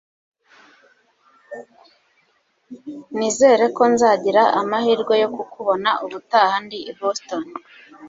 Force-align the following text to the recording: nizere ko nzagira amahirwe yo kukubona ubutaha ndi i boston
nizere 3.15 3.65
ko 3.75 3.83
nzagira 3.93 4.43
amahirwe 4.59 5.13
yo 5.21 5.29
kukubona 5.35 5.89
ubutaha 6.03 6.55
ndi 6.65 6.79
i 6.91 6.93
boston 6.99 7.43